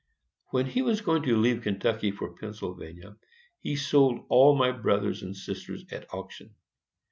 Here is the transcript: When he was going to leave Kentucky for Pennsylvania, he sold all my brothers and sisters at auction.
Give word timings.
When 0.47 0.65
he 0.65 0.81
was 0.81 1.01
going 1.01 1.21
to 1.21 1.37
leave 1.37 1.61
Kentucky 1.61 2.09
for 2.09 2.33
Pennsylvania, 2.33 3.17
he 3.59 3.75
sold 3.75 4.25
all 4.29 4.55
my 4.55 4.71
brothers 4.71 5.21
and 5.21 5.37
sisters 5.37 5.85
at 5.91 6.11
auction. 6.11 6.55